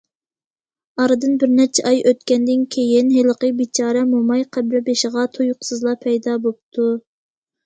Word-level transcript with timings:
ئارىدىن 1.01 1.35
بىر 1.43 1.51
نەچچە 1.59 1.83
ئاي 1.89 2.01
ئۆتكەندىن 2.11 2.63
كېيىن 2.77 3.11
ھېلىقى« 3.17 3.51
بىچارە 3.61 4.03
موماي» 4.15 4.47
قەبرە 4.59 4.83
بېشىغا 4.89 5.27
تۇيۇقسىزلا 5.37 5.95
پەيدا 6.09 6.41
بوپتۇ. 6.49 6.89